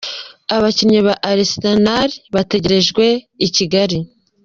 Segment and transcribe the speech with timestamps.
[0.55, 3.05] Abakinnyi ba Arsenal bategerejwe
[3.45, 3.97] i Kigali.